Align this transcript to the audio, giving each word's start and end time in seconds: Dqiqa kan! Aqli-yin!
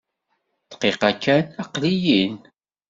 Dqiqa 0.71 1.11
kan! 1.23 1.45
Aqli-yin! 1.61 2.35